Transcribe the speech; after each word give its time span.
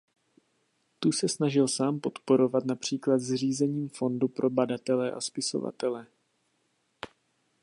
Tu 0.99 1.11
se 1.11 1.27
snažil 1.29 1.67
sám 1.67 1.99
podporovat 1.99 2.65
například 2.65 3.19
zřízením 3.21 3.89
fondu 3.89 4.27
pro 4.27 4.49
badatele 4.49 5.11
a 5.11 5.21
spisovatele. 5.21 6.07